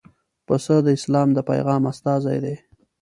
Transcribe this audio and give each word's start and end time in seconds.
پسه 0.47 0.75
د 0.85 0.87
اسلام 0.97 1.27
د 1.33 1.39
پیغام 1.49 1.81
استازی 1.91 2.37
دی. 2.43 2.55